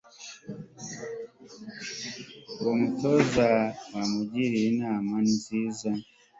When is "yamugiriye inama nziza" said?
3.95-5.89